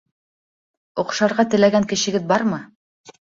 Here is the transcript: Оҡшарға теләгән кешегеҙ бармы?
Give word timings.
Оҡшарға 1.03 1.45
теләгән 1.53 1.85
кешегеҙ 1.93 2.25
бармы? 2.33 2.61